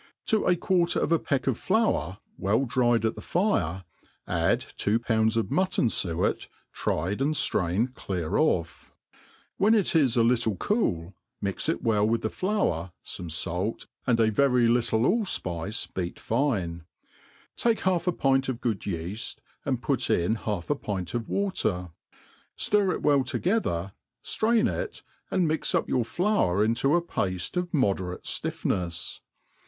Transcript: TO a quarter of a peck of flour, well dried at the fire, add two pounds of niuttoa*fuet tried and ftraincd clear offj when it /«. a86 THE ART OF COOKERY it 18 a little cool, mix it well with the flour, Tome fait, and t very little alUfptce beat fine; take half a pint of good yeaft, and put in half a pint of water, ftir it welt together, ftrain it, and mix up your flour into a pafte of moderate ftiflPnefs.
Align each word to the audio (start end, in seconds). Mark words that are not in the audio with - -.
TO 0.25 0.47
a 0.47 0.55
quarter 0.55 0.99
of 0.99 1.11
a 1.11 1.19
peck 1.19 1.45
of 1.45 1.59
flour, 1.59 2.17
well 2.35 2.65
dried 2.65 3.05
at 3.05 3.13
the 3.13 3.21
fire, 3.21 3.83
add 4.25 4.59
two 4.75 4.97
pounds 4.97 5.37
of 5.37 5.49
niuttoa*fuet 5.51 6.47
tried 6.73 7.21
and 7.21 7.35
ftraincd 7.35 7.93
clear 7.93 8.31
offj 8.31 8.89
when 9.57 9.75
it 9.75 9.85
/«. 9.85 9.85
a86 9.93 9.93
THE 9.93 9.99
ART 9.99 10.01
OF 10.01 10.01
COOKERY 10.01 10.01
it 10.01 10.25
18 10.25 10.25
a 10.25 10.29
little 10.29 10.55
cool, 10.55 11.13
mix 11.39 11.69
it 11.69 11.83
well 11.83 12.03
with 12.07 12.21
the 12.21 12.31
flour, 12.31 12.93
Tome 13.05 13.29
fait, 13.29 13.85
and 14.07 14.17
t 14.17 14.29
very 14.31 14.65
little 14.65 15.01
alUfptce 15.01 15.93
beat 15.93 16.19
fine; 16.19 16.83
take 17.55 17.81
half 17.81 18.07
a 18.07 18.11
pint 18.11 18.49
of 18.49 18.59
good 18.59 18.79
yeaft, 18.79 19.35
and 19.65 19.83
put 19.83 20.09
in 20.09 20.33
half 20.33 20.71
a 20.71 20.75
pint 20.75 21.13
of 21.13 21.29
water, 21.29 21.91
ftir 22.57 22.91
it 22.91 23.03
welt 23.03 23.27
together, 23.27 23.93
ftrain 24.25 24.67
it, 24.67 25.03
and 25.29 25.47
mix 25.47 25.75
up 25.75 25.87
your 25.87 26.03
flour 26.03 26.65
into 26.65 26.95
a 26.95 27.03
pafte 27.03 27.55
of 27.55 27.71
moderate 27.71 28.23
ftiflPnefs. 28.23 29.19